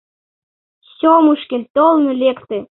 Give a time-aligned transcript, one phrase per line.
[0.95, 2.57] Сёмушкин толын лекте.